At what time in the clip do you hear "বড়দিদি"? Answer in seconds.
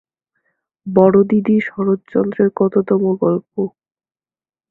0.87-1.55